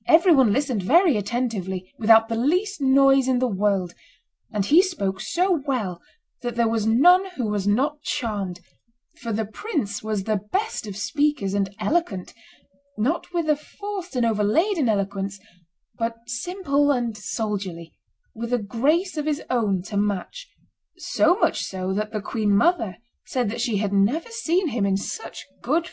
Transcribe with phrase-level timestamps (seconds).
[0.08, 3.92] Every one listened very attentively, without the least noise in the world;
[4.50, 6.00] and he spoke so well
[6.40, 8.62] that there was none who was not charmed,
[9.20, 12.32] for the prince was the best of speakers and eloquent,
[12.96, 15.38] not with a forced and overladen eloquence,
[15.98, 17.92] but simple and soldierly,
[18.34, 20.48] with a grace of his own to match;
[20.96, 22.96] so much so that the queen mother
[23.26, 25.92] said that she had never seen him in such good form."